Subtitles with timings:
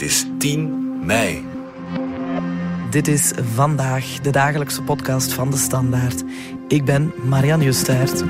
[0.00, 1.44] Het is 10 mei.
[2.90, 6.22] Dit is vandaag de dagelijkse podcast van de Standaard.
[6.68, 8.22] Ik ben Marianne Justaert.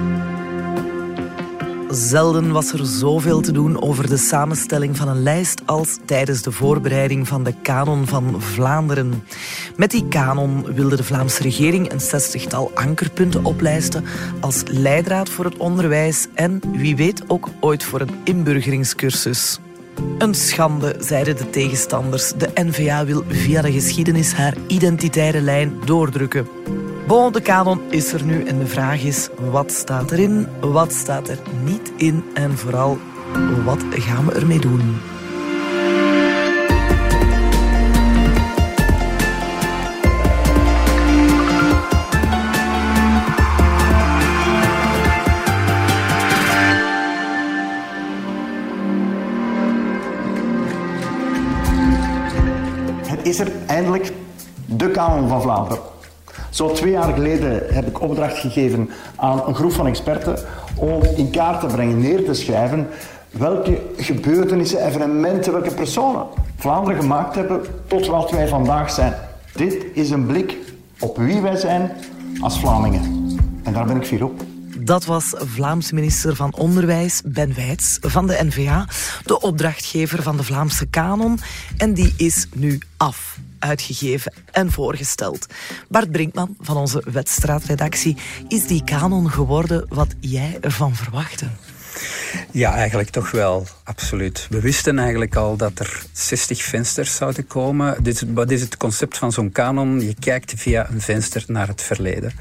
[1.89, 6.53] Zelden was er zoveel te doen over de samenstelling van een lijst als tijdens de
[6.53, 9.25] voorbereiding van de kanon van Vlaanderen.
[9.77, 14.05] Met die kanon wilde de Vlaamse regering een zestigtal ankerpunten oplijsten
[14.41, 19.61] als leidraad voor het onderwijs en wie weet ook ooit voor een inburgeringscursus.
[20.19, 22.33] Een schande, zeiden de tegenstanders.
[22.33, 26.49] De NVA wil via de geschiedenis haar identitaire lijn doordrukken.
[27.07, 31.29] Bon, de kanon is er nu en de vraag is, wat staat erin, wat staat
[31.29, 32.99] er niet in en vooral,
[33.65, 35.01] wat gaan we ermee doen?
[53.31, 54.13] Is er eindelijk
[54.67, 55.83] de kanon van Vlaanderen.
[56.51, 60.37] Zo twee jaar geleden heb ik opdracht gegeven aan een groep van experten
[60.77, 62.89] om in kaart te brengen, neer te schrijven
[63.31, 69.15] welke gebeurtenissen, evenementen, welke personen Vlaanderen gemaakt hebben tot wat wij vandaag zijn.
[69.55, 70.57] Dit is een blik
[71.01, 71.91] op wie wij zijn
[72.41, 73.37] als Vlamingen.
[73.63, 74.50] En daar ben ik fier op.
[74.91, 78.89] Dat was Vlaams minister van Onderwijs Ben Wijts van de NVA,
[79.25, 81.39] de opdrachtgever van de Vlaamse kanon.
[81.77, 85.47] En die is nu af uitgegeven en voorgesteld.
[85.89, 88.17] Bart Brinkman van onze wedstraatredactie,
[88.49, 91.47] is die kanon geworden wat jij ervan verwachtte?
[92.53, 94.47] Ja, eigenlijk toch wel, absoluut.
[94.51, 98.03] We wisten eigenlijk al dat er 60 vensters zouden komen.
[98.03, 100.01] Dit, wat is het concept van zo'n kanon?
[100.01, 102.33] Je kijkt via een venster naar het verleden.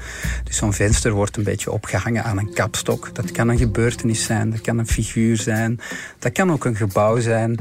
[0.44, 3.14] Dus zo'n venster wordt een beetje opgehangen aan een kapstok.
[3.14, 5.80] Dat kan een gebeurtenis zijn, dat kan een figuur zijn,
[6.18, 7.58] dat kan ook een gebouw zijn.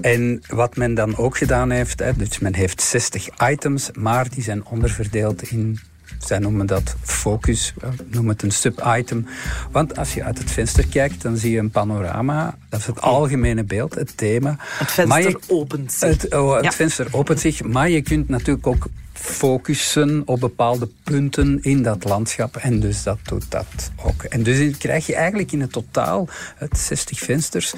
[0.00, 4.64] En wat men dan ook gedaan heeft, dus men heeft 60 items, maar die zijn
[4.64, 5.80] onderverdeeld in
[6.24, 7.74] zij noemen dat focus,
[8.06, 9.26] noem het een sub-item.
[9.70, 12.56] Want als je uit het venster kijkt, dan zie je een panorama.
[12.68, 14.56] Dat is het algemene beeld, het thema.
[14.58, 16.08] Het venster opent zich.
[16.08, 18.86] Het, oh, het venster opent zich, maar je kunt natuurlijk ook
[19.20, 22.56] focussen op bepaalde punten in dat landschap.
[22.56, 24.22] En dus dat doet dat ook.
[24.22, 27.74] En dus krijg je eigenlijk in het totaal, uit 60 vensters,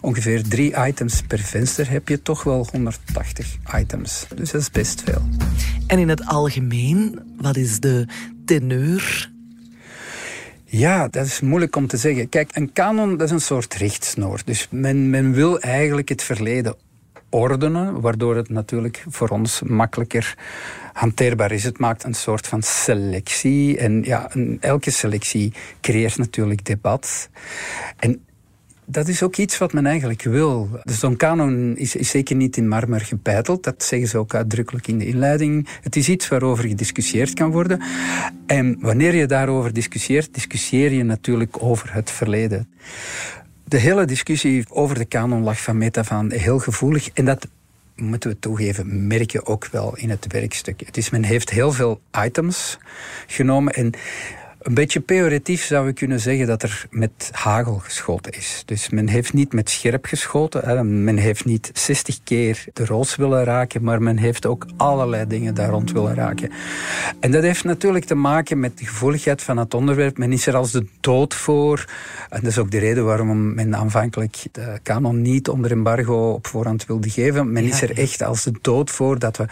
[0.00, 4.26] ongeveer drie items per venster, heb je toch wel 180 items.
[4.34, 5.22] Dus dat is best veel.
[5.86, 8.06] En in het algemeen, wat is de
[8.44, 9.30] teneur
[10.64, 12.28] ja, dat is moeilijk om te zeggen.
[12.28, 14.40] Kijk, een kanon dat is een soort richtsnoor.
[14.44, 16.76] Dus men, men wil eigenlijk het verleden
[17.32, 20.34] ordenen, waardoor het natuurlijk voor ons makkelijker
[20.92, 21.64] hanteerbaar is.
[21.64, 23.78] Het maakt een soort van selectie.
[23.78, 27.28] En ja, elke selectie creëert natuurlijk debat.
[27.96, 28.20] En
[28.84, 30.68] dat is ook iets wat men eigenlijk wil.
[30.82, 33.64] Dus zo'n kanon is, is, zeker niet in marmer gebeiteld.
[33.64, 35.68] Dat zeggen ze ook uitdrukkelijk in de inleiding.
[35.80, 37.82] Het is iets waarover gediscussieerd kan worden.
[38.46, 42.68] En wanneer je daarover discussieert, discussieer je natuurlijk over het verleden.
[43.72, 47.08] De hele discussie over de kanon lag van Meta van heel gevoelig.
[47.08, 47.48] En dat
[47.96, 50.82] moeten we toegeven, merk je ook wel in het werkstuk.
[50.86, 52.78] Het is, men heeft heel veel items
[53.26, 53.92] genomen en
[54.62, 58.62] een beetje pejoratief zou je kunnen zeggen dat er met hagel geschoten is.
[58.66, 60.64] Dus men heeft niet met scherp geschoten.
[60.64, 60.84] Hè.
[60.84, 65.54] Men heeft niet 60 keer de roos willen raken, maar men heeft ook allerlei dingen
[65.54, 66.50] daar rond willen raken.
[67.20, 70.18] En dat heeft natuurlijk te maken met de gevoeligheid van het onderwerp.
[70.18, 71.84] Men is er als de dood voor.
[72.28, 76.46] En dat is ook de reden waarom men aanvankelijk de kanon niet onder embargo op
[76.46, 77.52] voorhand wilde geven.
[77.52, 79.46] Men is er echt als de dood voor dat we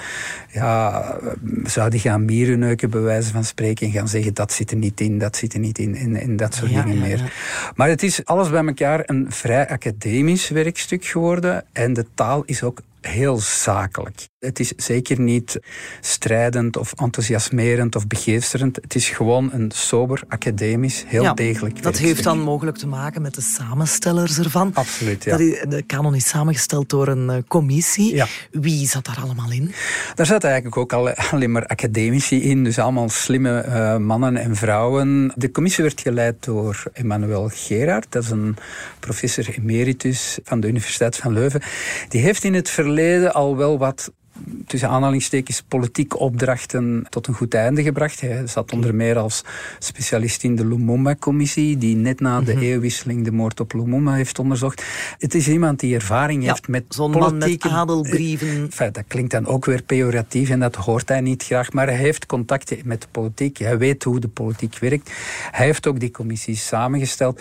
[0.52, 1.16] ja,
[1.64, 5.18] zouden gaan mierenneuken, bij wijze van spreken, en gaan zeggen dat zit er niet in,
[5.18, 7.32] dat zit er niet in en, dat soort dingen meer.
[7.74, 12.62] Maar het is alles bij elkaar een vrij academisch werkstuk geworden en de taal is
[12.62, 14.28] ook heel zakelijk.
[14.38, 15.60] Het is zeker niet
[16.00, 18.76] strijdend of enthousiasmerend of begeesterend.
[18.76, 23.22] Het is gewoon een sober, academisch, heel ja, degelijk Dat heeft dan mogelijk te maken
[23.22, 24.70] met de samenstellers ervan.
[24.74, 25.36] Absoluut, ja.
[25.36, 28.14] De kanon is samengesteld door een eh, commissie.
[28.14, 28.26] Ja.
[28.50, 29.72] Wie zat daar allemaal in?
[30.14, 35.32] Daar zaten eigenlijk ook alleen maar academici in, dus allemaal slimme uh, mannen en vrouwen.
[35.34, 38.56] De commissie werd geleid door Emmanuel Gerard, dat is een
[39.00, 41.62] professor emeritus van de Universiteit van Leuven.
[42.08, 42.89] Die heeft in het verleden
[43.32, 44.10] al wel wat
[44.66, 48.20] tussen aanhalingstekens politieke opdrachten tot een goed einde gebracht.
[48.20, 49.44] Hij zat onder meer als
[49.78, 54.38] specialist in de Lumumba-commissie, die net na de mm eeuwwisseling de moord op Lumumba heeft
[54.38, 54.84] onderzocht.
[55.18, 57.68] Het is iemand die ervaring heeft met politieke...
[57.68, 58.48] met adelbrieven.
[58.48, 61.96] Enfin, dat klinkt dan ook weer pejoratief en dat hoort hij niet graag, maar hij
[61.96, 63.58] heeft contacten met de politiek.
[63.58, 65.10] Hij weet hoe de politiek werkt.
[65.50, 67.40] Hij heeft ook die commissie samengesteld.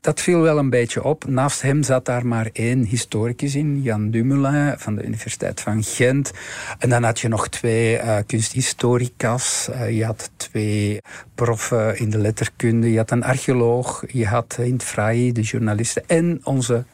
[0.00, 1.24] Dat viel wel een beetje op.
[1.28, 6.32] Naast hem zat daar maar één historicus in, Jan Dumoulin van de Universiteit van Gent.
[6.78, 9.68] En dan had je nog twee uh, kunsthistoricas.
[9.70, 11.02] Uh, je had twee
[11.34, 12.92] proffen in de letterkunde.
[12.92, 14.04] Je had een archeoloog.
[14.12, 16.02] Je had in het Fraai de journalisten.
[16.06, 16.84] En onze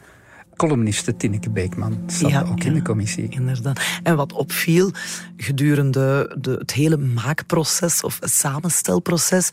[0.57, 3.27] columniste Tineke Beekman zat ja, ook in de commissie.
[3.29, 3.81] Inderdaad.
[4.03, 4.91] En wat opviel
[5.37, 9.49] gedurende de, het hele maakproces of samenstelproces,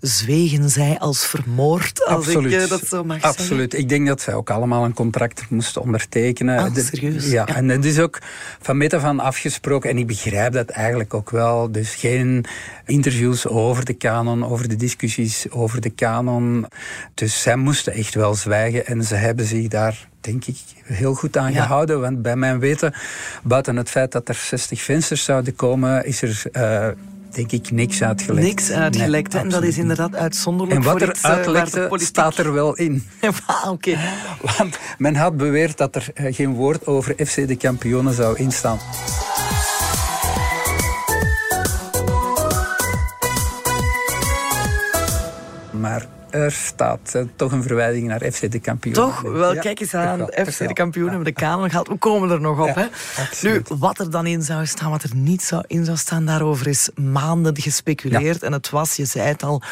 [0.00, 2.52] zwegen zij als vermoord, als Absoluut.
[2.52, 3.70] ik eh, dat zo mag Absoluut.
[3.70, 3.78] zeggen.
[3.78, 6.58] Ik denk dat zij ook allemaal een contract moesten ondertekenen.
[6.58, 7.30] Ah, serieus?
[7.30, 8.18] Ja, en het is ook
[8.60, 11.72] van meet af aan afgesproken en ik begrijp dat eigenlijk ook wel.
[11.72, 12.44] Dus geen
[12.86, 16.66] interviews over de kanon, over de discussies over de kanon.
[17.14, 21.36] Dus zij moesten echt wel zwijgen en ze hebben zich daar denk ik, heel goed
[21.36, 22.00] aan gehouden.
[22.00, 22.94] Want bij mijn weten,
[23.42, 26.42] buiten het feit dat er 60 vensters zouden komen, is er...
[26.52, 26.88] Uh,
[27.30, 28.46] denk ik, niks uitgelekt.
[28.46, 29.32] Niks uitgelekt.
[29.32, 32.08] Nee, en dat is inderdaad uitzonderlijk En wat er iets, uitlekte, politiek...
[32.08, 33.08] staat er wel in.
[33.46, 33.98] ah, oké.
[34.58, 38.78] Want men had beweerd dat er uh, geen woord over FC de kampioenen zou instaan.
[46.32, 49.02] Er staat uh, toch een verwijzing naar FC de kampioenen.
[49.02, 49.20] Toch?
[49.20, 50.18] Wel, ja, kijk eens aan.
[50.18, 51.88] Wel, FC de kampioenen hebben de kanon gehaald.
[51.88, 52.74] We komen er nog op.
[52.74, 52.86] Hè?
[53.42, 56.66] Nu, wat er dan in zou staan, wat er niet zou in zou staan, daarover
[56.66, 58.42] is maanden gespeculeerd.
[58.42, 59.62] En het was, je zei het al,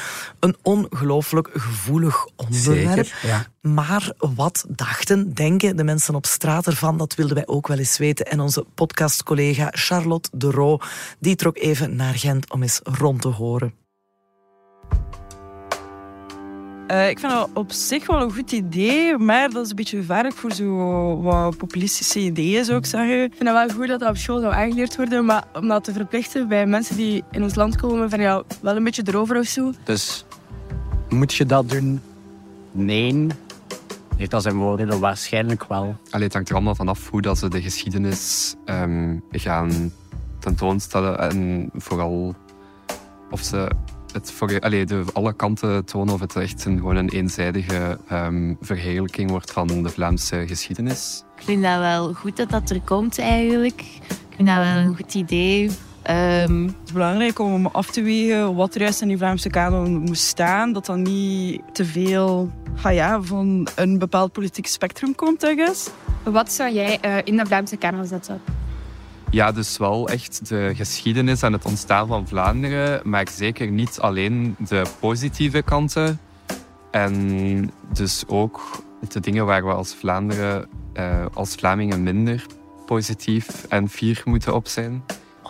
[0.41, 3.07] een ongelooflijk gevoelig onderwerp.
[3.07, 6.97] Zeker, maar wat dachten, denken de mensen op straat ervan?
[6.97, 8.27] Dat wilden wij ook wel eens weten.
[8.27, 10.79] En onze podcastcollega Charlotte de Roo,
[11.19, 13.79] die trok even naar Gent om eens rond te horen.
[16.91, 19.97] Uh, ik vind dat op zich wel een goed idee, maar dat is een beetje
[19.97, 23.23] gevaarlijk voor zo wat populistische ideeën, zou ik zeggen.
[23.23, 25.85] Ik vind het wel goed dat dat op school zou aangeleerd worden, maar om dat
[25.85, 29.03] te verplichten bij mensen die in ons land komen, vind ik ja, wel een beetje
[29.07, 29.73] erover of zo.
[29.85, 30.25] Dus
[31.09, 32.01] moet je dat doen?
[32.73, 33.27] Nee.
[34.17, 35.01] Heeft dat zijn voordelen?
[35.01, 35.97] Waarschijnlijk wel.
[36.11, 39.93] Allee, het hangt er allemaal vanaf hoe dat ze de geschiedenis um, gaan
[40.39, 42.35] tentoonstellen en vooral
[43.31, 43.71] of ze
[44.13, 48.57] het voor allee, de, alle kanten tonen of het echt een, gewoon een eenzijdige um,
[48.61, 51.25] verheerlijking wordt van de Vlaamse geschiedenis.
[51.37, 53.81] Ik vind dat wel goed dat dat er komt eigenlijk.
[54.09, 55.71] Ik vind dat wel een goed idee.
[56.11, 56.67] Um...
[56.67, 60.23] Het is belangrijk om af te wegen wat er juist in die Vlaamse kanon moest
[60.23, 60.73] staan.
[60.73, 62.51] Dat dat niet te veel
[62.83, 65.91] ah ja, van een bepaald politiek spectrum komt, I guess.
[66.23, 68.41] Wat zou jij uh, in de Vlaamse kanon zetten?
[69.33, 74.57] Ja, dus wel echt de geschiedenis en het ontstaan van Vlaanderen, maar zeker niet alleen
[74.69, 76.21] de positieve kanten.
[76.91, 82.47] En dus ook de dingen waar we als Vlaanderen, uh, als Vlamingen minder
[82.87, 85.03] positief en fier moeten op zijn.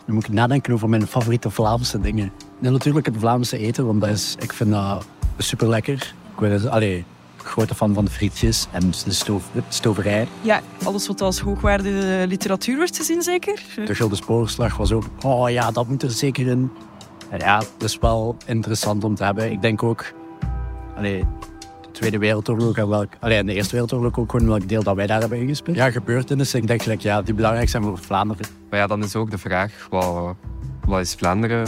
[0.07, 2.33] Nu moet ik nadenken over mijn favoriete Vlaamse dingen.
[2.63, 5.07] En natuurlijk het Vlaamse eten, want dat is, ik vind dat
[5.39, 6.15] super lekker.
[6.33, 7.05] Ik weet het, allee,
[7.45, 10.29] grote fan van de frietjes en de stoof, stoverij.
[10.41, 13.63] Ja, alles wat als hoogwaardige literatuur wordt gezien, zeker?
[13.87, 15.05] De Gulden Spoorslag was ook...
[15.23, 16.71] Oh ja, dat moet er zeker in.
[17.31, 19.53] En ja, dat is wel interessant om te hebben.
[19.53, 20.05] Ik denk ook...
[20.97, 21.25] Allee,
[21.59, 23.13] de Tweede Wereldoorlog en welk...
[23.21, 25.77] Allee, en de Eerste Wereldoorlog ook gewoon welk deel dat wij daar hebben ingespeeld.
[25.77, 26.61] Ja, gebeurtenissen.
[26.61, 28.47] Ik denk gelijk, ja, die belangrijk zijn voor Vlaanderen.
[28.71, 30.35] Maar ja, dan is ook de vraag, wat,
[30.85, 31.67] wat is Vlaanderen?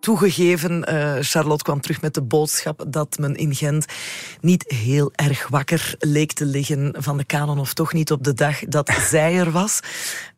[0.00, 3.84] Toegegeven, uh, Charlotte kwam terug met de boodschap dat men in Gent
[4.40, 8.34] niet heel erg wakker leek te liggen van de kanon, of toch niet op de
[8.34, 9.80] dag dat zij er was.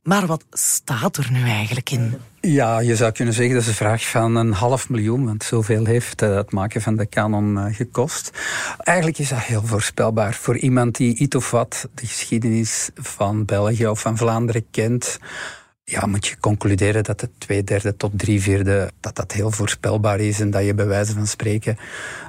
[0.02, 2.14] Maar wat staat er nu eigenlijk in?
[2.40, 5.84] Ja, je zou kunnen zeggen dat is een vraag van een half miljoen, want zoveel
[5.84, 8.30] heeft uh, het maken van de kanon uh, gekost.
[8.78, 13.86] Eigenlijk is dat heel voorspelbaar voor iemand die iets of wat de geschiedenis van België
[13.86, 15.18] of van Vlaanderen kent
[15.84, 20.20] ja, moet je concluderen dat het twee derde tot drie vierde dat dat heel voorspelbaar
[20.20, 21.78] is en dat je bij wijze van spreken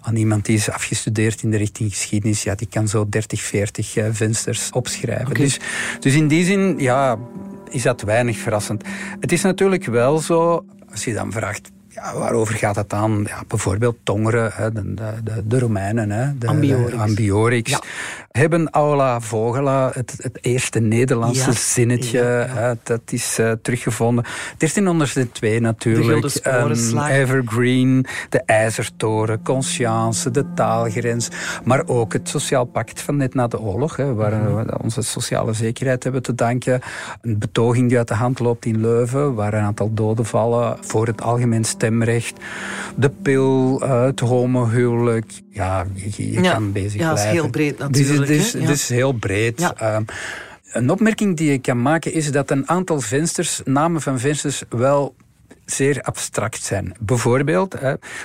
[0.02, 3.96] aan iemand die is afgestudeerd in de richting geschiedenis, ja, die kan zo 30, 40
[3.96, 5.28] uh, vensters opschrijven.
[5.28, 5.44] Okay.
[5.44, 5.60] Dus,
[6.00, 7.18] dus in die zin, ja,
[7.70, 8.84] is dat weinig verrassend.
[9.20, 13.26] Het is natuurlijk wel zo, als je dan vraagt, ja, waarover gaat het dan?
[13.28, 17.80] Ja, bijvoorbeeld Tongeren, de, de, de, Romeinen, hè, de Ambiorix, de Ambiorix ja.
[18.32, 21.56] hebben Aula Vogela, het, het eerste Nederlandse Ja.
[21.58, 22.20] zinnetje,
[22.50, 24.24] hè, dat is uh, teruggevonden.
[24.58, 27.10] 1302 natuurlijk, Sporenslag.
[27.10, 31.30] um, Evergreen, de IJzertoren, Conscience, de taalgrens,
[31.64, 34.56] maar ook het Sociaal Pact van net na de oorlog, hè, waar Mhm.
[34.66, 36.82] we onze sociale zekerheid hebben te danken.
[37.22, 41.08] Een betoging die uit de hand loopt in Leuven, waar een aantal doden vallen voor
[41.08, 42.34] het algemeen stemrecht.
[42.96, 45.32] De pil, het homohuwelijk.
[45.50, 46.52] Ja, je, je Ja.
[46.54, 47.42] kan bezig Ja, dat is blijven.
[47.42, 48.70] heel breed is- natuurlijk, is, Ja.
[48.70, 49.60] is heel breed.
[49.60, 50.02] Ja.
[50.72, 55.16] Een opmerking die ik kan maken is dat een aantal vensters, namen van vensters, wel
[55.66, 56.94] zeer abstract zijn.
[57.00, 57.74] Bijvoorbeeld,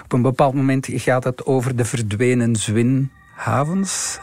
[0.05, 4.19] op een bepaald moment gaat het over de verdwenen zwinhavens.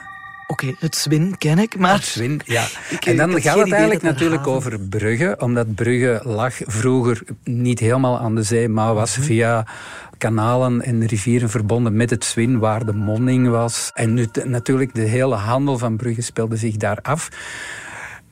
[0.48, 1.94] Oké, het Zwin ken ik, maar...
[1.94, 2.66] Het Zwin, ja.
[3.00, 8.36] en dan gaat het eigenlijk natuurlijk over Brugge, omdat Brugge lag vroeger niet helemaal aan
[8.36, 9.26] de zee, maar was mhm.
[9.26, 9.66] via
[10.18, 13.92] kanalen en rivieren verbonden met het Zwin, waar de monding was.
[13.94, 17.30] En nu, natuurlijk, de hele handel van Brugge speelde zich daar af.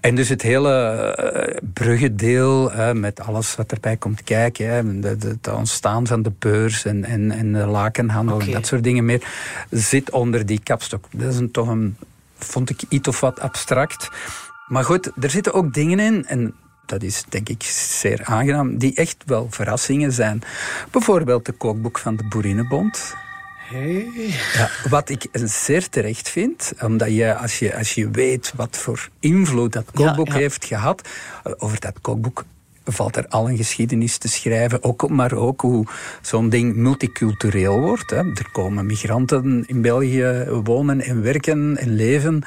[0.04, 0.74] En dus het hele
[1.20, 7.32] uh, bruggedeel, met alles wat erbij komt kijken, het ontstaan van de beurs en, en,
[7.32, 9.24] en de lakenhandel en dat soort dingen meer,
[9.70, 11.06] zit onder die kapstok.
[11.12, 11.98] Dat is een, toch een,
[12.38, 14.10] vond ik iets of wat abstract.
[14.68, 16.54] Maar goed, er zitten ook dingen in, en
[16.86, 20.42] dat is denk ik zeer aangenaam, die echt wel verrassingen zijn.
[20.92, 23.16] Bijvoorbeeld de kookboek van de Boerinnenbond.
[23.74, 24.36] Hey.
[24.54, 29.10] Ja, wat ik zeer terecht vind, omdat je als, je, als je weet wat voor
[29.20, 31.10] invloed dat kookboek heeft gehad,
[31.44, 32.46] eh, over dat kookboek
[32.84, 34.84] valt er al een geschiedenis te schrijven.
[34.84, 35.86] Ook, maar ook hoe
[36.22, 38.10] zo'n ding multicultureel wordt.
[38.10, 38.18] Hè.
[38.18, 42.42] Er komen migranten in België wonen en werken en leven.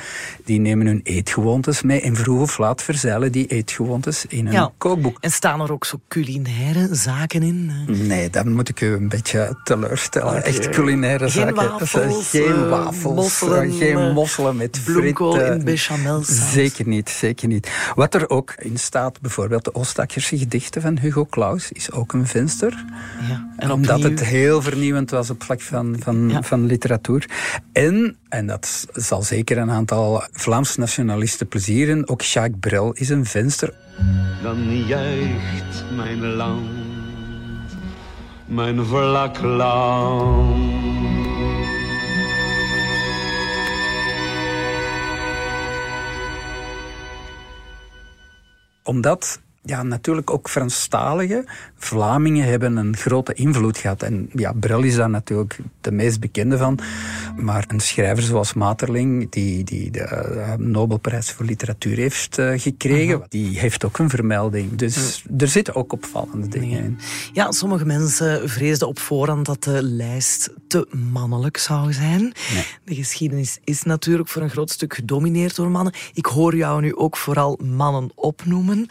[0.45, 2.00] Die nemen hun eetgewoontes mee.
[2.00, 5.19] En vroeg of laat verzeilen die eetgewoontes in een kookboek.
[5.21, 7.73] En staan er ook zo culinaire zaken in?
[7.87, 10.45] Nee, dan moet ik u een beetje teleurstellen.
[10.45, 11.55] Echt culinaire geen zaken.
[11.55, 17.49] Wafels, geen eh, wafels, mosselen, geen eh, mosselen met bloemkool in bechamel Zeker niet, zeker
[17.49, 17.71] niet.
[17.95, 22.26] Wat er ook in staat, bijvoorbeeld de Oostakkers gedichten van Hugo Claus is ook een
[22.26, 22.85] venster.
[23.28, 27.28] Ja, en Omdat het heel vernieuwend was op vlak van, van, van literatuur.
[27.73, 33.25] En, en dat zal zeker een aantal Vlaams nationalisten plezieren, ook Jacques Brel is een
[33.25, 33.75] venster.
[34.42, 36.68] Dan juicht mijn land,
[38.47, 40.66] mijn vlak land.
[48.87, 51.47] omdat ja, natuurlijk ook Franstaligen,
[51.78, 54.02] Vlamingen hebben een grote invloed gehad.
[54.02, 56.78] En ja, Brel is daar natuurlijk de meest bekende van.
[57.37, 63.23] Maar een schrijver zoals Materling, die, die de uh, Nobelprijs voor literatuur heeft uh, gekregen,
[63.28, 64.75] die heeft ook een vermelding.
[64.75, 66.99] Dus er zitten ook opvallende dingen in.
[67.33, 72.21] Ja, sommige mensen vreesden op voorhand dat de lijst te mannelijk zou zijn.
[72.21, 72.64] Nee.
[72.85, 75.95] De geschiedenis is natuurlijk voor een groot stuk gedomineerd door mannen.
[76.14, 78.87] Ik hoor jou nu ook vooral mannen opnoemen.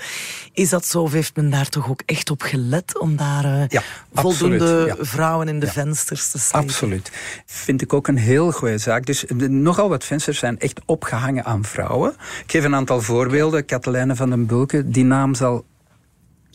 [0.54, 3.68] Is dat zo of heeft men daar toch ook echt op gelet om daar uh,
[3.68, 3.82] ja,
[4.14, 6.60] voldoende vrouwen in de vensters te zetten?
[6.60, 7.12] Absoluut.
[7.46, 9.06] Vind ik ook een heel goede zaak.
[9.06, 12.10] Dus nogal wat vensters zijn echt opgehangen aan vrouwen.
[12.44, 13.66] Ik geef een aantal voorbeelden.
[13.66, 15.66] Katelijne van den Bulke, die naam zal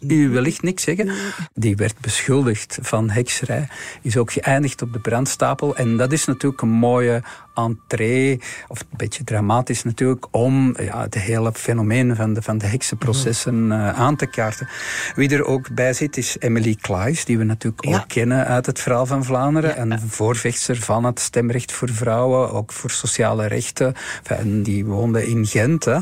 [0.08, 1.10] u wellicht niks zeggen.
[1.54, 3.68] Die werd beschuldigd van hekserij.
[4.02, 5.76] Is ook geëindigd op de brandstapel.
[5.76, 7.22] En dat is natuurlijk een mooie
[7.54, 12.66] entree, of een beetje dramatisch natuurlijk, om ja, het hele fenomeen van de, van de
[12.66, 14.68] heksenprocessen uh, aan te kaarten.
[15.14, 18.80] Wie er ook bij zit is Emily Klaes, die we natuurlijk ook kennen uit het
[18.80, 19.74] verhaal van Vlaanderen.
[19.74, 19.80] Ja.
[19.80, 23.94] Een voorvechter van het stemrecht voor vrouwen, ook voor sociale rechten.
[24.22, 25.84] Enfin, die woonde in Gent.
[25.84, 25.98] Hè.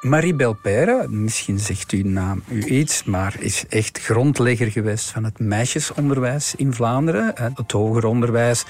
[0.00, 5.38] Marie Belpère, misschien zegt uw naam u iets, maar is echt grondlegger geweest van het
[5.38, 7.32] meisjesonderwijs in Vlaanderen.
[7.54, 8.64] Het hoger onderwijs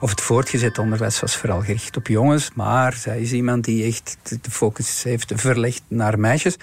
[0.00, 4.16] of het voortgezet onderwijs was vooral gericht op jongens, maar zij is iemand die echt
[4.42, 6.56] de focus heeft verlegd naar meisjes.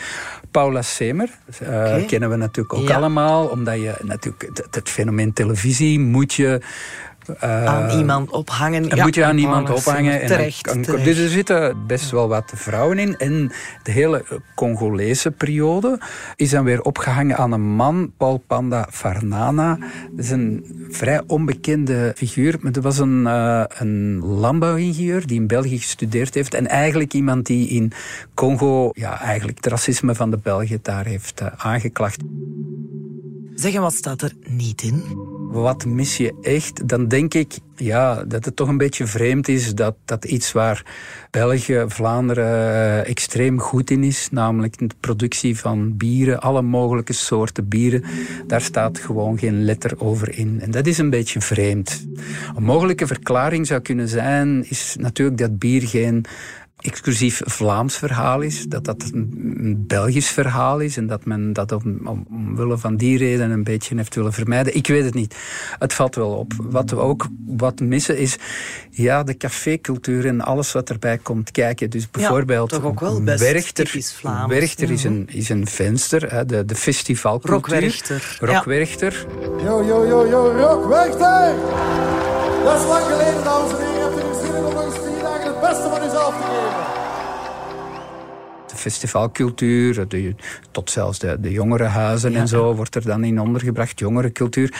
[0.51, 1.29] Paula Semer
[1.61, 6.61] uh, kennen we natuurlijk ook allemaal, omdat je natuurlijk het, het fenomeen televisie moet je
[7.39, 9.01] aan eh, iemand ophangen.
[9.01, 10.21] Moet je aan iemand ophangen.
[10.21, 13.17] En terecht, Dus er zitten best wel wat vrouwen in.
[13.17, 13.51] En
[13.83, 15.99] de hele Congolese periode
[16.35, 19.77] is dan weer opgehangen aan een man, Paul Panda Farnana.
[20.11, 22.57] Dat is een vrij onbekende figuur.
[22.61, 26.53] Maar dat was een, uh, een landbouwingenieur die in België gestudeerd heeft.
[26.53, 27.91] En eigenlijk iemand die in
[28.33, 32.21] Congo ja, eigenlijk het racisme van de Belgen daar heeft uh, aangeklaagd.
[33.55, 35.03] Zeggen, wat staat er niet in?
[35.51, 36.87] Wat mis je echt?
[36.87, 40.85] Dan denk ik ja, dat het toch een beetje vreemd is dat, dat iets waar
[41.31, 47.67] België, Vlaanderen eh, extreem goed in is, namelijk de productie van bieren, alle mogelijke soorten
[47.67, 48.03] bieren,
[48.47, 50.61] daar staat gewoon geen letter over in.
[50.61, 52.07] En dat is een beetje vreemd.
[52.55, 56.25] Een mogelijke verklaring zou kunnen zijn, is natuurlijk dat bier geen
[56.87, 62.25] exclusief Vlaams verhaal is, dat dat een Belgisch verhaal is en dat men dat om,
[62.29, 64.75] omwille van die reden een beetje heeft willen vermijden.
[64.75, 65.35] Ik weet het niet.
[65.79, 66.53] Het valt wel op.
[66.57, 68.37] Wat we ook wat missen is
[68.89, 71.89] ja, de cafécultuur en alles wat erbij komt kijken.
[71.89, 76.31] Dus bijvoorbeeld ja, toch ook wel best Werchter, Vlaams, Werchter is, een, is een venster,
[76.31, 77.53] hè, de, de festivalcultuur.
[77.53, 78.37] Rockwerchter.
[78.39, 79.25] Rockwerchter.
[79.41, 79.63] Ja.
[79.63, 81.55] Yo, yo, yo, yo, Rockwerchter!
[82.63, 84.15] Dat is lang geleden, dames en heren.
[84.15, 85.96] Je hebt er zin in om nog eens vier dagen het beste
[88.89, 90.35] festivalcultuur, de,
[90.71, 94.73] tot zelfs de, de jongerenhuizen en zo wordt er dan in ondergebracht, jongerencultuur.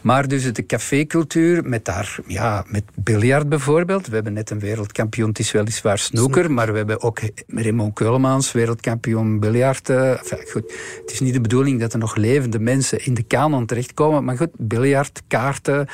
[0.00, 4.06] Maar dus de cafécultuur met daar, ja, met biljart bijvoorbeeld.
[4.06, 8.52] We hebben net een wereldkampioen, het is weliswaar snoeker, maar we hebben ook Raymond Keulemans,
[8.52, 9.88] wereldkampioen biljart.
[9.88, 10.12] Uh,
[10.50, 14.24] goed, het is niet de bedoeling dat er nog levende mensen in de kanon terechtkomen,
[14.24, 15.88] maar goed, biljart, kaarten,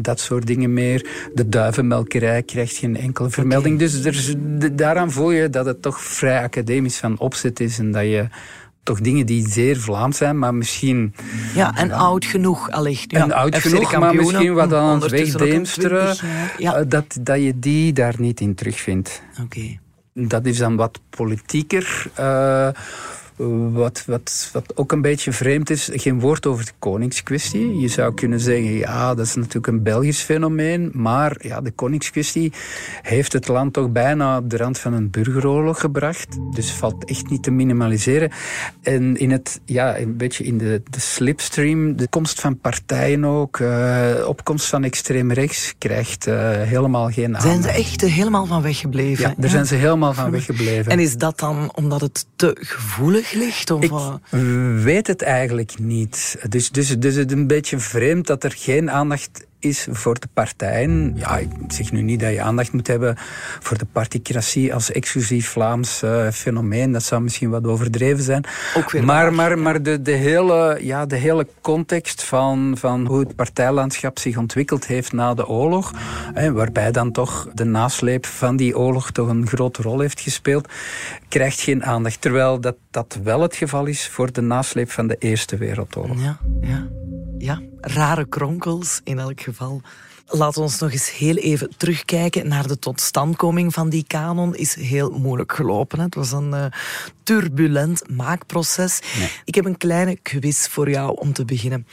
[0.00, 1.06] dat soort dingen meer.
[1.34, 3.78] De duivenmelkerij krijgt geen enkele vermelding.
[3.78, 4.34] Dus er,
[4.76, 8.28] daaraan voel je dat het toch vrij academisch van opzet is en dat je
[8.82, 11.14] toch dingen die zeer Vlaams zijn, maar misschien...
[11.54, 13.10] Ja, en oud genoeg allicht.
[13.10, 16.16] Ja, en oud genoeg, maar misschien wat aan het wegdeemsteren,
[16.58, 16.74] ja.
[16.74, 19.22] Eh, dat, dat je die daar niet in terugvindt.
[19.42, 19.78] Oké.
[20.14, 22.06] Dat is dan wat politieker...
[22.20, 22.68] Uh,
[23.72, 27.78] wat, wat, wat ook een beetje vreemd is, geen woord over de koningskwestie.
[27.78, 32.52] Je zou kunnen zeggen, ja, dat is natuurlijk een Belgisch fenomeen, maar ja, de koningskwestie
[33.02, 36.36] heeft het land toch bijna op de rand van een burgeroorlog gebracht.
[36.54, 38.30] Dus valt echt niet te minimaliseren.
[38.82, 43.58] En in het, ja, een beetje in de, de slipstream, de komst van partijen ook,
[43.58, 47.44] uh, opkomst van extreem rechts, krijgt uh, helemaal geen aandacht.
[47.44, 49.28] Zijn ze echt helemaal van weggebleven?
[49.28, 50.92] Ja, daar zijn ze helemaal van weggebleven.
[50.92, 53.70] En is dat dan omdat het te gevoelig ligt?
[53.70, 53.92] Of ik
[54.82, 56.36] weet het eigenlijk niet.
[56.48, 60.26] Dus, dus, dus het is een beetje vreemd dat er geen aandacht is voor de
[60.34, 61.12] partijen.
[61.16, 63.16] Ja, ik zeg nu niet dat je aandacht moet hebben
[63.60, 66.92] voor de particratie als exclusief Vlaams uh, fenomeen.
[66.92, 68.44] Dat zou misschien wat overdreven zijn.
[69.04, 74.18] maar maar, maar de, de, hele, ja, de hele context van, van hoe het partijlandschap
[74.18, 75.92] zich ontwikkeld heeft na de oorlog,
[76.34, 80.68] hè, waarbij dan toch de nasleep van die oorlog toch een grote rol heeft gespeeld,
[81.28, 82.20] krijgt geen aandacht.
[82.20, 86.20] Terwijl dat, dat wel het geval is voor de nasleep van de Eerste Wereldoorlog.
[86.20, 86.88] Ja, ja
[87.42, 89.80] ja, rare kronkels in elk geval.
[90.26, 94.54] Laten we ons nog eens heel even terugkijken naar de totstandkoming van die kanon.
[94.54, 95.98] Is heel moeilijk gelopen.
[95.98, 96.04] Hè?
[96.04, 96.64] Het was een uh,
[97.22, 99.00] turbulent maakproces.
[99.44, 101.86] Ik heb een kleine quiz voor jou om te beginnen.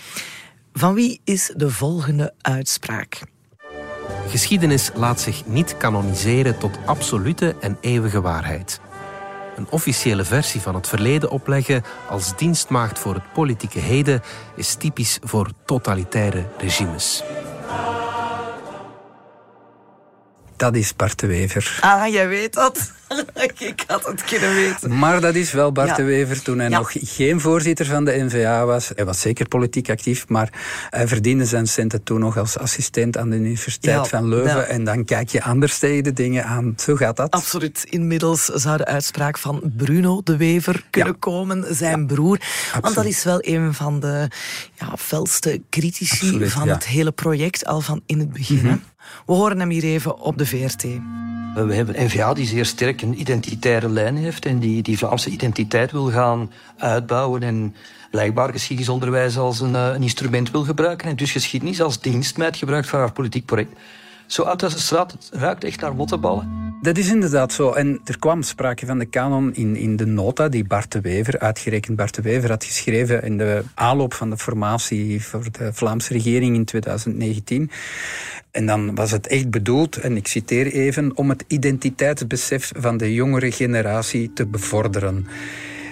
[0.73, 3.21] Van wie is de volgende uitspraak?
[4.27, 8.79] Geschiedenis laat zich niet kanoniseren tot absolute en eeuwige waarheid
[9.59, 14.21] een officiële versie van het verleden opleggen als dienstmaagd voor het politieke heden
[14.55, 17.23] is typisch voor totalitaire regimes.
[20.55, 21.77] Dat is Bart de Wever.
[21.81, 22.91] Ah, jij weet dat.
[23.57, 24.97] ik had het kunnen weten.
[24.97, 28.65] Maar dat is wel Bart de Wever toen hij nog geen voorzitter van de NVA
[28.65, 28.91] was.
[28.95, 30.49] Hij was zeker politiek actief, maar
[30.89, 34.69] hij verdiende zijn centen toen nog als assistent aan de Universiteit van Leuven.
[34.69, 36.73] En dan kijk je anders tegen de dingen aan.
[36.77, 37.31] Zo gaat dat.
[37.31, 37.85] Absoluut.
[37.89, 42.39] Inmiddels zou de uitspraak van Bruno de Wever kunnen komen, zijn broer.
[42.81, 44.27] Want dat is wel een van de
[44.73, 48.65] ja, felste critici van het hele project, al van in het begin.
[48.65, 48.77] Mhm.
[49.25, 50.83] We horen hem hier even op de VRT.
[51.53, 55.29] We hebben een NVA die zeer sterk een identitaire lijn heeft en die die Vlaamse
[55.29, 57.75] identiteit wil gaan uitbouwen en
[58.11, 62.99] blijkbaar geschiedenisonderwijs als een, eh, instrument wil gebruiken en dus geschiedenis als dienstmeid gebruikt voor
[62.99, 63.73] haar politiek project.
[64.25, 66.68] Zo uit de straat, het ruikt echt naar mottenballen.
[66.81, 67.71] Dat is inderdaad zo.
[67.71, 71.39] En er kwam sprake van de kanon in, in de nota die Bart de Wever,
[71.39, 76.13] uitgerekend Bart de Wever, had geschreven in de aanloop van de formatie voor de Vlaamse
[76.13, 77.71] regering in 2019.
[78.51, 83.13] En dan was het echt bedoeld, en ik citeer even, om het identiteitsbesef van de
[83.13, 85.27] jongere generatie te bevorderen.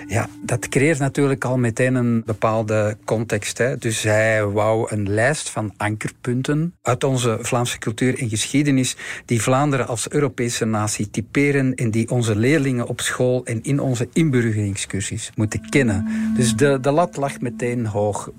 [0.07, 3.57] Ja, dat creëert natuurlijk al meteen een bepaalde context.
[3.57, 3.77] Hè.
[3.77, 9.87] Dus hij wou een lijst van ankerpunten uit onze Vlaamse cultuur en geschiedenis die Vlaanderen
[9.87, 15.69] als Europese natie typeren en die onze leerlingen op school en in onze inburgeringscursies moeten
[15.69, 16.07] kennen.
[16.35, 18.31] Dus de, de lat lag meteen hoog.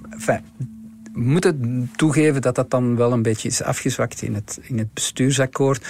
[1.19, 5.87] Moeten toegeven dat dat dan wel een beetje is afgezwakt in het, in het bestuursakkoord.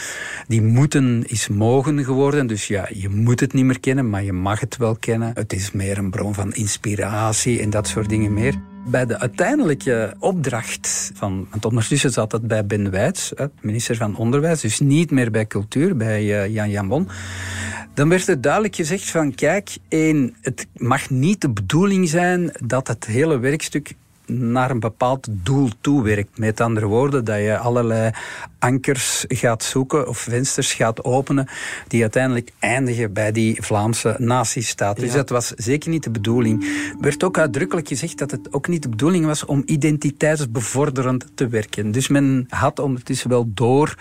[0.46, 2.46] Die moeten is mogen geworden.
[2.46, 5.30] Dus ja, je moet het niet meer kennen, maar je mag het wel kennen.
[5.34, 8.54] Het is meer een bron van inspiratie en dat soort dingen meer.
[8.86, 14.60] Bij de uiteindelijke opdracht van, want ondertussen zat dat bij Ben Wijts, minister van Onderwijs,
[14.60, 17.08] dus niet meer bij cultuur, bij uh, Jan Jambon.
[17.94, 22.88] Dan werd er duidelijk gezegd van, kijk, één, het mag niet de bedoeling zijn dat
[22.88, 23.94] het hele werkstuk
[24.28, 26.38] naar een bepaald doel toewerkt.
[26.38, 28.10] Met andere woorden, dat je allerlei
[28.58, 31.48] ankers gaat zoeken of vensters gaat openen
[31.88, 34.96] die uiteindelijk eindigen bij die Vlaamse nazistaat.
[34.96, 36.62] Dus dat was zeker niet de bedoeling.
[36.64, 41.48] Er werd ook uitdrukkelijk gezegd dat het ook niet de bedoeling was om identiteitsbevorderend te
[41.48, 41.90] werken.
[41.90, 43.96] Dus men had ondertussen wel door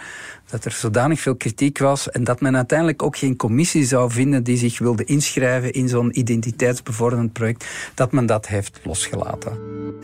[0.50, 4.43] dat er zodanig veel kritiek was en dat men uiteindelijk ook geen commissie zou vinden
[4.43, 9.60] die zich wilde inschrijven in zo'n identiteitsbevorderend project, dat men dat heeft losgelaten.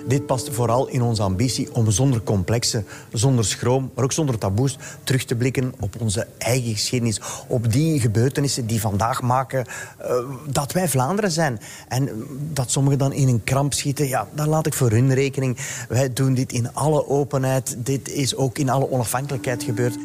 [0.07, 4.77] Dit past vooral in onze ambitie om zonder complexen, zonder schroom, maar ook zonder taboes,
[5.03, 9.65] terug te blikken op onze eigen geschiedenis, op die gebeurtenissen die vandaag maken
[10.01, 10.15] uh,
[10.47, 11.59] dat wij Vlaanderen zijn.
[11.87, 12.09] En
[12.51, 15.57] dat sommigen dan in een kramp schieten, ja, dat laat ik voor hun rekening.
[15.89, 17.75] Wij doen dit in alle openheid.
[17.77, 19.97] Dit is ook in alle onafhankelijkheid gebeurd.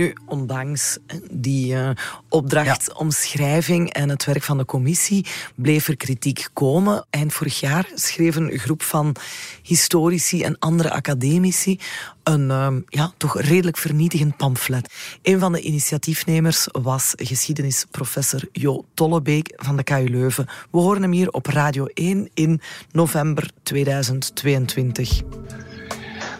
[0.00, 0.98] Nu, ondanks
[1.30, 1.90] die uh,
[2.28, 7.06] opdrachtomschrijving en het werk van de commissie bleef er kritiek komen.
[7.10, 9.16] Eind vorig jaar schreef een groep van
[9.62, 11.78] historici en andere academici
[12.22, 14.94] een uh, ja, toch redelijk vernietigend pamflet.
[15.22, 20.46] Een van de initiatiefnemers was geschiedenisprofessor Jo Tollebeek van de KU Leuven.
[20.70, 22.60] We horen hem hier op Radio 1 in
[22.92, 25.22] november 2022.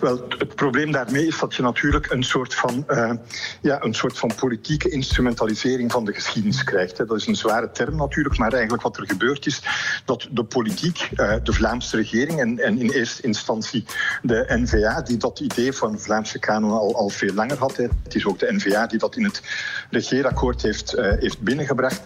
[0.00, 3.12] Wel, het probleem daarmee is dat je natuurlijk een soort van, uh,
[3.60, 6.98] ja, een soort van politieke instrumentalisering van de geschiedenis krijgt.
[6.98, 7.04] Hè.
[7.04, 9.62] Dat is een zware term natuurlijk, maar eigenlijk wat er gebeurt is
[10.04, 13.84] dat de politiek, uh, de Vlaamse regering en, en, in eerste instantie
[14.22, 17.76] de NVA, die dat idee van Vlaamse kanon al, al veel langer had.
[17.76, 17.86] Hè.
[18.02, 19.42] Het is ook de NVA die dat in het
[19.90, 22.02] regeerakkoord heeft, uh, heeft binnengebracht,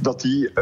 [0.00, 0.52] dat die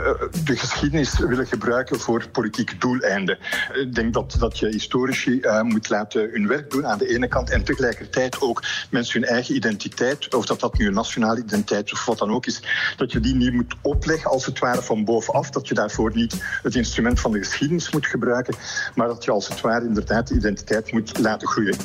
[0.44, 3.38] de geschiedenis willen gebruiken voor politiek doeleinden.
[3.72, 7.64] Ik denk dat, dat je historici moet laten hun werk aan de ene kant en
[7.64, 12.18] tegelijkertijd ook mensen hun eigen identiteit, of dat dat nu een nationale identiteit of wat
[12.18, 12.62] dan ook is,
[12.96, 16.42] dat je die niet moet opleggen als het ware van bovenaf, dat je daarvoor niet
[16.62, 18.54] het instrument van de geschiedenis moet gebruiken,
[18.94, 21.76] maar dat je als het ware inderdaad de identiteit moet laten groeien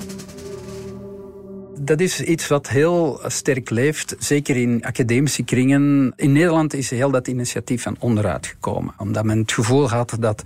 [1.82, 6.14] dat is iets wat heel sterk leeft, zeker in academische kringen.
[6.16, 10.44] In Nederland is heel dat initiatief van onderuit gekomen, omdat men het gevoel had dat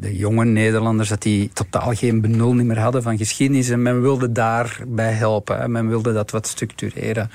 [0.00, 3.68] de jonge Nederlanders, dat die totaal geen benul meer hadden van geschiedenis.
[3.68, 5.72] En men wilde daarbij helpen.
[5.72, 7.30] Men wilde dat wat structureren.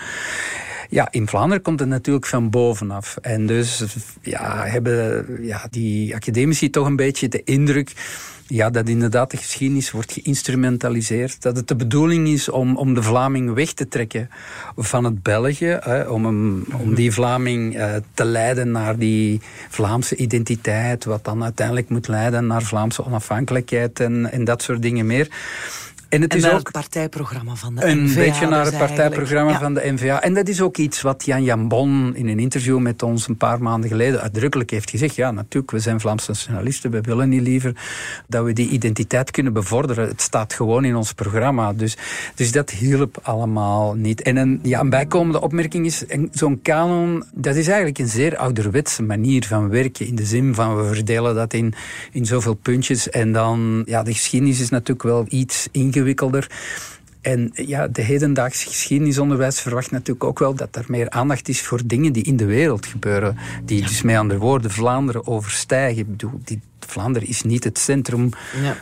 [0.90, 3.18] Ja, in Vlaanderen komt het natuurlijk van bovenaf.
[3.22, 3.84] En dus
[4.22, 7.92] ja, hebben ja, die academici toch een beetje de indruk
[8.48, 11.42] ja, dat inderdaad de geschiedenis wordt geïnstrumentaliseerd.
[11.42, 14.30] Dat het de bedoeling is om, om de Vlaming weg te trekken
[14.76, 15.78] van het België.
[15.82, 16.26] Hè, om,
[16.74, 21.06] om die Vlaming uh, te leiden naar die Vlaamse identiteit.
[21.06, 25.30] Wat dan uiteindelijk moet leiden naar Vlaamse onafhankelijkheid en, en dat soort dingen meer.
[26.16, 27.92] En het is ook het partijprogramma van de NVA.
[27.92, 30.22] Een beetje naar het partijprogramma van de NVA.
[30.22, 33.62] En dat is ook iets wat Jan Jambon in een interview met ons een paar
[33.62, 35.16] maanden geleden uitdrukkelijk heeft gezegd.
[35.16, 36.92] Ja, natuurlijk, we zijn Vlaamse nationalisten.
[36.92, 37.76] We willen niet liever
[38.28, 40.08] dat we die identiteit kunnen bevorderen.
[40.08, 41.74] Het staat gewoon in ons programma.
[41.74, 41.98] Dus,
[42.36, 44.22] dus dat hielp allemaal niet.
[44.22, 49.04] En een, ja, een bijkomende opmerking is, zo'n kanon, dat is eigenlijk een zeer ouderwetse
[49.04, 50.08] manier van werken.
[50.08, 51.74] In de zin van, we verdelen dat in,
[52.12, 53.10] in zoveel puntjes.
[53.10, 56.48] En dan, ja, de geschiedenis is natuurlijk wel iets ingewikkelder ingewikkelder.
[57.22, 61.82] En ja, de hedendaagse geschiedenisonderwijs verwacht natuurlijk ook wel dat er meer aandacht is voor
[61.86, 63.38] dingen die in de wereld gebeuren.
[63.64, 66.02] Die dus met andere woorden Vlaanderen overstijgen.
[66.02, 68.30] Ik bedoel, die, Vlaanderen is niet het centrum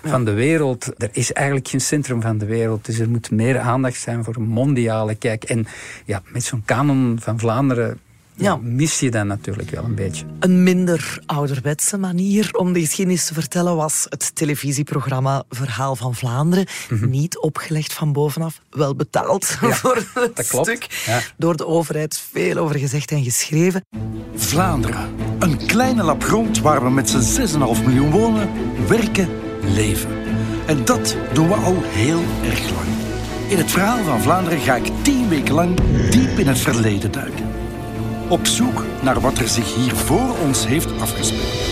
[0.04, 0.94] van de wereld.
[0.98, 2.86] Er is eigenlijk geen centrum van de wereld.
[2.86, 5.44] Dus er moet meer aandacht zijn voor een mondiale kijk.
[5.44, 5.68] En
[6.06, 8.00] ja, met zo'n kanon van Vlaanderen
[8.36, 8.56] ja.
[8.56, 10.26] mis je dat natuurlijk wel een beetje.
[10.40, 16.66] Een minder ouderwetse manier om de geschiedenis te vertellen was het televisieprogramma Verhaal van Vlaanderen.
[16.90, 17.10] Mhm.
[17.10, 20.66] Niet opgelegd van bovenaf, wel betaald voor het dat klopt.
[20.68, 21.34] stuk.
[21.38, 23.86] Door de overheid veel over gezegd en geschreven.
[24.36, 28.50] Vlaanderen, een kleine lap grond waar we met z'n 6,5 miljoen wonen,
[28.88, 29.30] werken,
[29.74, 30.10] leven.
[30.66, 32.88] En dat doen we al heel erg lang.
[33.48, 37.63] In het verhaal van Vlaanderen ga ik tien weken lang diep in het verleden duiken.
[38.34, 41.72] Op zoek naar wat er zich hier voor ons heeft afgespeeld.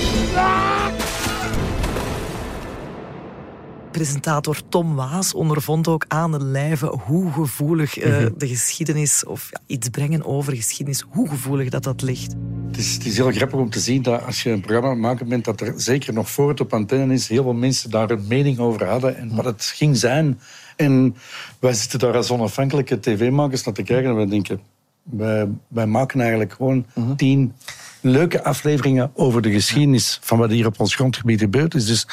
[3.91, 9.59] Presentator Tom Waas ondervond ook aan de lijve hoe gevoelig uh, de geschiedenis, of ja,
[9.65, 12.35] iets brengen over geschiedenis, hoe gevoelig dat dat ligt.
[12.67, 14.95] Het is, het is heel grappig om te zien dat als je een programma aan
[14.95, 17.89] het maken bent, dat er zeker nog voor het op antenne is, heel veel mensen
[17.89, 20.39] daar een mening over hadden en wat het ging zijn.
[20.75, 21.15] En
[21.59, 24.61] wij zitten daar als onafhankelijke tv-makers naar te kijken en we denken,
[25.03, 26.85] wij, wij maken eigenlijk gewoon
[27.15, 27.53] tien
[28.01, 31.85] leuke afleveringen over de geschiedenis van wat hier op ons grondgebied gebeurd is.
[31.85, 32.07] Dus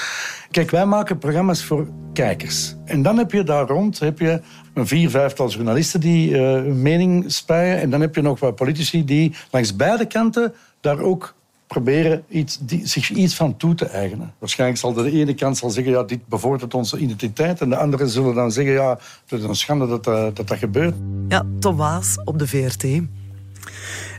[0.51, 2.75] kijk, wij maken programma's voor kijkers.
[2.85, 4.41] En dan heb je daar rond heb je
[4.75, 7.81] een vier, vijftal journalisten die uh, hun mening spuien.
[7.81, 11.35] En dan heb je nog wat politici die langs beide kanten daar ook
[11.69, 14.35] proberen iets, die, zich iets van toe te eigenen.
[14.39, 17.61] Waarschijnlijk zal de ene kant zal zeggen, ja, dit bevordert onze identiteit.
[17.61, 20.59] En de andere zullen dan zeggen, ja, het is een schande dat uh, dat, dat
[20.59, 20.95] gebeurt.
[21.29, 22.83] Ja, Thomas op de VRT.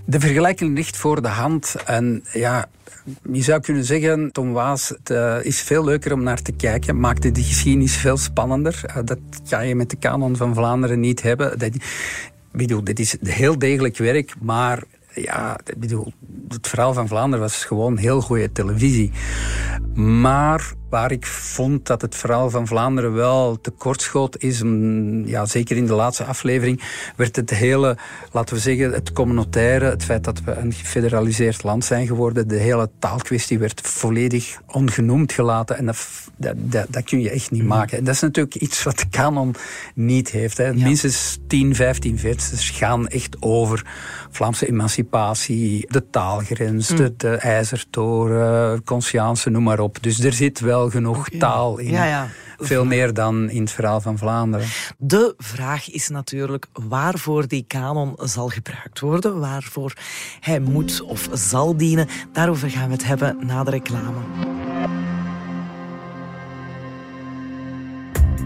[0.05, 1.75] De vergelijking ligt voor de hand.
[1.85, 2.69] En ja,
[3.31, 6.99] je zou kunnen zeggen, Tom Waas, het uh, is veel leuker om naar te kijken.
[6.99, 8.81] Maakte de geschiedenis veel spannender.
[8.87, 11.59] Uh, dat ga je met de kanon van Vlaanderen niet hebben.
[11.59, 11.71] Dat,
[12.51, 14.83] bedoel, dit is heel degelijk werk, maar
[15.21, 16.13] ja, bedoel,
[16.47, 19.11] het verhaal van Vlaanderen was gewoon heel goede televisie.
[19.95, 24.61] Maar Waar ik vond dat het verhaal van Vlaanderen wel tekortschoot is,
[25.25, 26.81] ja, zeker in de laatste aflevering,
[27.15, 27.97] werd het hele,
[28.31, 32.55] laten we zeggen, het communautaire, het feit dat we een gefederaliseerd land zijn geworden, de
[32.55, 35.77] hele taalkwestie werd volledig ongenoemd gelaten.
[35.77, 37.67] En dat, dat, dat, kun je echt niet mm.
[37.67, 37.97] maken.
[37.97, 39.55] En dat is natuurlijk iets wat de kanon
[39.95, 40.57] niet heeft.
[40.57, 40.73] Hè.
[40.73, 43.85] Minstens 10, 15 versers gaan echt over
[44.29, 46.97] Vlaamse emancipatie, de taalgrens, mm.
[46.97, 50.03] de, de IJzertoren, Conscience, noem maar op.
[50.03, 51.91] Dus er zit wel genoeg taal in.
[51.91, 52.27] Ja, ja.
[52.57, 54.67] Veel meer dan in het verhaal van Vlaanderen.
[54.97, 59.93] De vraag is natuurlijk waarvoor die kanon zal gebruikt worden, waarvoor
[60.39, 62.07] hij moet of zal dienen.
[62.31, 64.19] Daarover gaan we het hebben na de reclame.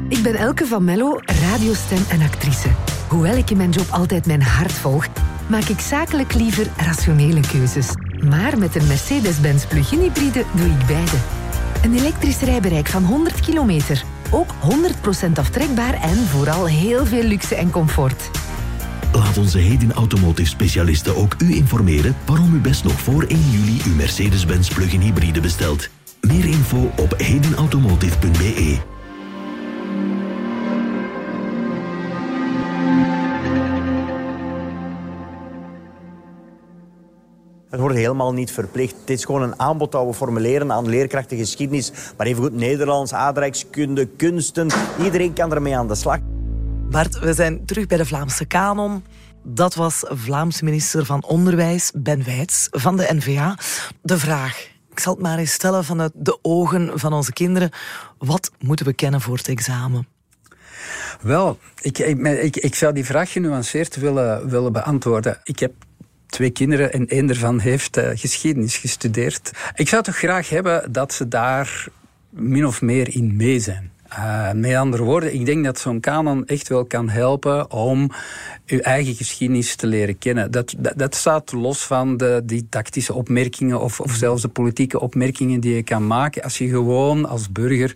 [0.10, 2.69] Ik ben Elke van Mello, radiostem en actrice.
[3.08, 5.08] Hoewel ik in mijn job altijd mijn hart volg,
[5.48, 7.89] maak ik zakelijk liever rationele keuzes.
[8.30, 11.42] Maar met een Mercedes-Benz plug-in hybride doe ik beide.
[11.84, 14.04] Een elektrisch rijbereik van 100 kilometer.
[14.32, 14.54] Ook
[15.28, 18.30] 100% aftrekbaar en vooral heel veel luxe en comfort.
[19.13, 23.82] Laat onze Hedin Automotive specialisten ook u informeren waarom u best nog voor 1 juli
[23.86, 25.89] uw Mercedes-Benz plug-in hybride bestelt.
[26.22, 28.92] Meer info op hedinautomotive.be.
[37.73, 38.95] Het wordt helemaal niet verplicht.
[38.99, 44.05] Het is gewoon een aanbod dat we formuleren aan leerkrachten geschiedenis, maar evengoed Nederlands, aardrijkskunde,
[44.05, 44.67] kunsten.
[45.03, 46.19] Iedereen kan ermee aan de slag.
[46.89, 49.03] Bart, we zijn terug bij de Vlaamse kanon.
[49.43, 53.57] Dat was Vlaams minister van Onderwijs Ben Wijts van de NVA.
[54.01, 57.69] De vraag, ik zal het maar eens stellen vanuit de ogen van onze kinderen.
[58.17, 60.07] Wat moeten we kennen voor het examen?
[61.21, 65.39] Wel, ik, ik, ik, zou die vraag genuanceerd willen, willen beantwoorden.
[65.43, 65.73] Ik heb
[66.34, 69.52] twee kinderen en één daarvan heeft uh, geschiedenis gestudeerd.
[69.76, 71.88] Ik zou toch graag hebben dat ze daar
[72.30, 73.91] min of meer in mee zijn.
[74.10, 78.12] Uh, met andere woorden, ik denk dat zo'n kanon echt wel kan helpen om
[78.65, 80.52] uw eigen geschiedenis te leren kennen.
[80.52, 85.60] Dat, dat, dat staat los van de didactische opmerkingen of, of zelfs de politieke opmerkingen
[85.60, 86.43] die je kan maken.
[86.43, 87.96] Als je gewoon als burger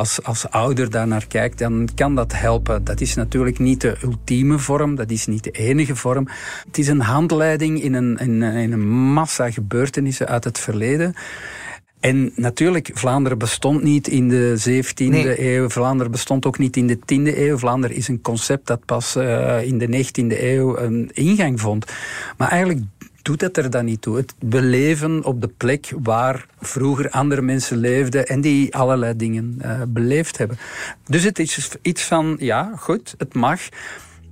[0.00, 2.84] als, als ouder daar naar kijkt, dan kan dat helpen.
[2.84, 6.28] Dat is natuurlijk niet de ultieme vorm, dat is niet de enige vorm.
[6.66, 11.14] Het is een handleiding in een, in, in een massa gebeurtenissen uit het verleden.
[12.00, 15.68] En natuurlijk, Vlaanderen bestond niet in de 17e eeuw.
[15.68, 17.58] Vlaanderen bestond ook niet in de 10e eeuw.
[17.58, 21.92] Vlaanderen is een concept dat pas uh, in de 19e eeuw een ingang vond.
[22.36, 22.80] Maar eigenlijk
[23.30, 24.16] doet het er dan niet toe.
[24.16, 29.82] Het beleven op de plek waar vroeger andere mensen leefden en die allerlei dingen uh,
[29.88, 30.58] beleefd hebben.
[31.06, 33.60] Dus het is iets van, ja, goed, het mag.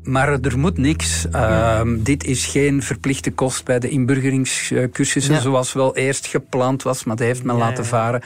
[0.09, 1.27] Maar er moet niks.
[1.33, 5.41] Uh, dit is geen verplichte kost bij de inburgeringscursussen, ja.
[5.41, 8.23] zoals wel eerst gepland was, maar dat heeft men ja, laten varen.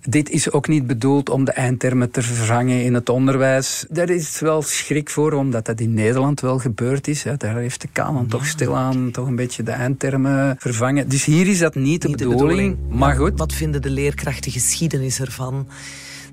[0.00, 3.86] Dit is ook niet bedoeld om de eindtermen te vervangen in het onderwijs.
[3.90, 7.22] Daar is wel schrik voor, omdat dat in Nederland wel gebeurd is.
[7.22, 7.36] Hè.
[7.36, 11.08] Daar heeft de Kamer toch stilaan toch een beetje de eindtermen vervangen.
[11.08, 12.98] Dus hier is dat niet de, bedoeling, de bedoeling.
[12.98, 13.32] Maar goed.
[13.36, 15.66] Wat vinden de leerkrachten geschiedenis ervan?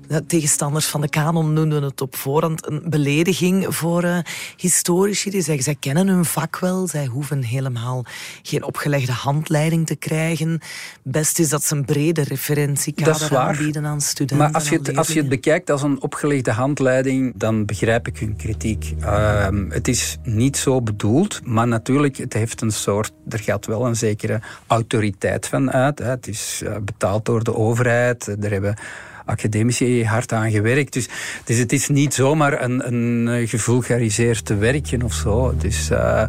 [0.08, 4.18] De tegenstanders van de kanon noemden het op voorhand een belediging voor uh,
[4.56, 5.30] historici.
[5.30, 8.04] Die zeggen, zij kennen hun vak wel, zij hoeven helemaal
[8.42, 10.60] geen opgelegde handleiding te krijgen.
[11.02, 14.36] Best is dat ze een brede referentiekader aanbieden aan studenten.
[14.36, 18.18] Maar als je, het, als je het bekijkt als een opgelegde handleiding, dan begrijp ik
[18.18, 18.94] hun kritiek.
[19.00, 23.86] Uh, het is niet zo bedoeld, maar natuurlijk, het heeft een soort, er gaat wel
[23.86, 25.98] een zekere autoriteit van uit.
[25.98, 26.08] Hè.
[26.08, 28.76] Het is uh, betaald door de overheid, er hebben
[29.24, 30.92] academici hard aan gewerkt.
[30.92, 31.08] Dus,
[31.44, 35.54] dus het is niet zomaar een, een gevulgariseerd werkje of zo.
[35.56, 36.24] Dus, uh,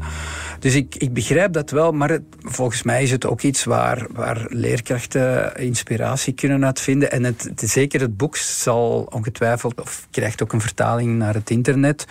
[0.59, 4.07] dus ik, ik begrijp dat wel, maar het, volgens mij is het ook iets waar,
[4.11, 7.11] waar leerkrachten inspiratie kunnen uitvinden.
[7.11, 11.49] En het, het, zeker het boek zal ongetwijfeld, of krijgt ook een vertaling naar het
[11.49, 12.05] internet,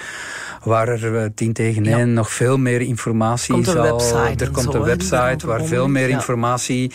[0.62, 3.82] waar er 10 eh, tegen 1 nog veel meer informatie komt zal...
[3.82, 6.92] Website er komt een website waar veel meer informatie...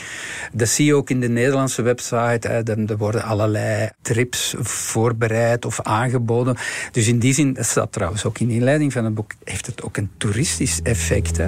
[0.54, 2.48] Dat zie je ook in de Nederlandse website.
[2.48, 6.58] Er worden allerlei trips voorbereid of aangeboden.
[6.92, 9.66] Dus in die zin, dat staat trouwens ook in de inleiding van het boek, heeft
[9.66, 11.39] het ook een toeristisch effect.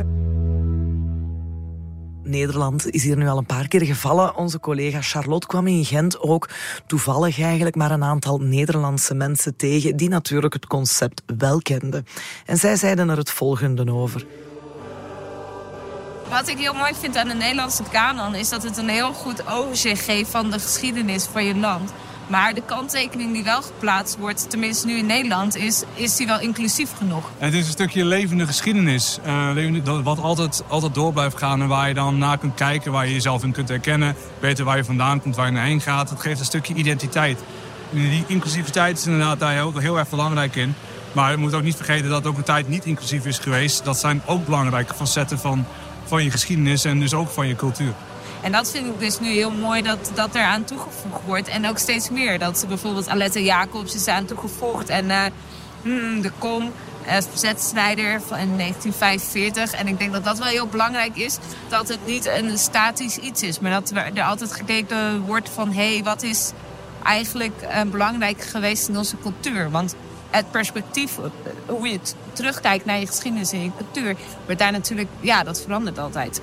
[2.23, 4.35] Nederland is hier nu al een paar keer gevallen.
[4.35, 6.49] Onze collega Charlotte kwam in Gent ook
[6.87, 12.05] toevallig eigenlijk maar een aantal Nederlandse mensen tegen die natuurlijk het concept wel kenden.
[12.45, 14.25] En zij zeiden er het volgende over.
[16.29, 19.47] Wat ik heel mooi vind aan de Nederlandse kanon is dat het een heel goed
[19.47, 21.91] overzicht geeft van de geschiedenis van je land.
[22.31, 26.39] Maar de kanttekening die wel geplaatst wordt, tenminste nu in Nederland, is, is die wel
[26.39, 27.29] inclusief genoeg?
[27.37, 29.19] Het is een stukje levende geschiedenis.
[29.25, 33.07] Uh, wat altijd, altijd door blijft gaan en waar je dan naar kunt kijken, waar
[33.07, 34.15] je jezelf in kunt herkennen.
[34.39, 36.09] Weten waar je vandaan komt, waar je naar heen gaat.
[36.09, 37.39] Het geeft een stukje identiteit.
[37.89, 40.75] Die inclusiviteit is inderdaad daar ook heel erg belangrijk in.
[41.11, 43.83] Maar je moet ook niet vergeten dat ook een tijd niet inclusief is geweest.
[43.83, 45.65] Dat zijn ook belangrijke facetten van,
[46.05, 47.93] van je geschiedenis en dus ook van je cultuur.
[48.41, 51.47] En dat vind ik dus nu heel mooi dat, dat er aan toegevoegd wordt.
[51.47, 52.39] En ook steeds meer.
[52.39, 54.89] Dat bijvoorbeeld Alette Jacobs is aan toegevoegd.
[54.89, 55.25] En uh,
[56.21, 56.71] de Kom,
[57.07, 59.73] uh, verzetsstrijder van 1945.
[59.73, 61.37] En ik denk dat dat wel heel belangrijk is.
[61.67, 63.59] Dat het niet een statisch iets is.
[63.59, 65.73] Maar dat er altijd gekeken wordt van...
[65.73, 66.51] hé, hey, wat is
[67.03, 69.71] eigenlijk uh, belangrijk geweest in onze cultuur?
[69.71, 69.95] Want
[70.29, 71.17] het perspectief,
[71.65, 71.99] hoe je
[72.33, 74.15] terugkijkt naar je geschiedenis en je cultuur...
[74.45, 75.09] wordt daar natuurlijk...
[75.19, 76.41] Ja, dat verandert altijd.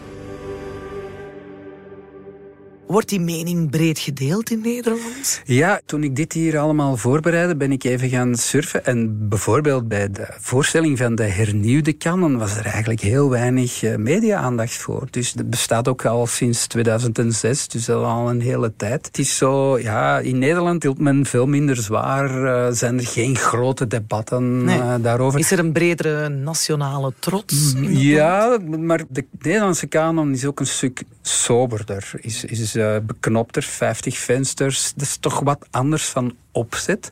[2.89, 5.43] Wordt die mening breed gedeeld in Nederland?
[5.45, 8.85] Ja, toen ik dit hier allemaal voorbereidde, ben ik even gaan surfen.
[8.85, 13.97] En bijvoorbeeld bij de voorstelling van de hernieuwde kanon was er eigenlijk heel weinig eh,
[13.97, 15.07] media-aandacht voor.
[15.11, 19.07] Dus het bestaat ook al sinds 2006, dus al een hele tijd.
[19.07, 22.45] Het is zo, ja, in Nederland hield men veel minder zwaar.
[22.45, 24.79] Uh, zijn er geen grote debatten nee.
[24.79, 25.39] uh, daarover.
[25.39, 27.75] Is er een bredere nationale trots?
[27.89, 32.11] Ja, maar de Nederlandse kanon is ook een stuk soberder.
[32.21, 34.93] Is, is uh, beknopter, 50 vensters.
[34.95, 37.11] Dat is toch wat anders van opzet.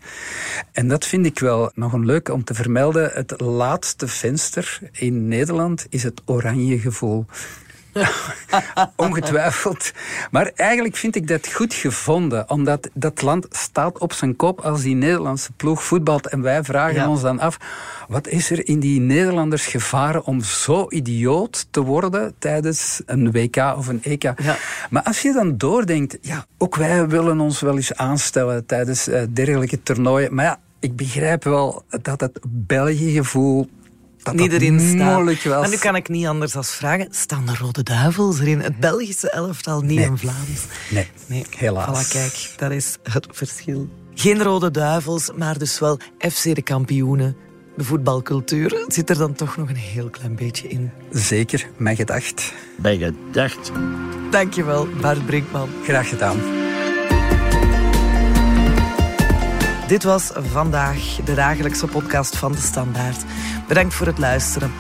[0.72, 3.10] En dat vind ik wel nog een leuk om te vermelden.
[3.14, 7.26] Het laatste venster in Nederland is het oranje gevoel.
[8.96, 9.92] Ongetwijfeld.
[10.30, 12.50] Maar eigenlijk vind ik dat goed gevonden.
[12.50, 16.26] Omdat dat land staat op zijn kop als die Nederlandse ploeg voetbalt.
[16.26, 17.56] En wij vragen ons dan af,
[18.08, 23.56] wat is er in die Nederlanders gevaren om zo idioot te worden tijdens een WK
[23.56, 24.22] of een EK?
[24.22, 24.56] Ja.
[24.90, 29.22] Maar als je dan doordenkt, ja, ook wij willen ons wel eens aanstellen tijdens uh,
[29.30, 30.34] dergelijke toernooien.
[30.34, 33.68] Maar ja, ik begrijp wel dat het België-gevoel
[34.26, 35.24] dat niet erin staat.
[35.24, 35.60] Was.
[35.60, 38.60] Maar nu kan ik niet anders als vragen, staan de Rode Duivels erin?
[38.60, 40.06] Het Belgische elftal, niet nee.
[40.06, 40.64] in Vlaams?
[40.90, 41.46] Nee, nee.
[41.56, 42.06] helaas.
[42.06, 43.88] Voilà, kijk, dat is het verschil.
[44.14, 47.36] Geen Rode Duivels, maar dus wel FC de kampioenen.
[47.76, 50.90] De voetbalcultuur zit er dan toch nog een heel klein beetje in.
[51.10, 52.52] Zeker, mijn gedacht.
[52.76, 53.72] Bij gedacht.
[54.30, 55.68] Dankjewel, Bart Brinkman.
[55.84, 56.65] Graag gedaan.
[59.86, 63.24] Dit was vandaag de dagelijkse podcast van De Standaard.
[63.68, 64.72] Bedankt voor het luisteren.